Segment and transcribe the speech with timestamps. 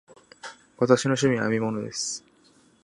[0.79, 2.25] 私の趣味は編み物です。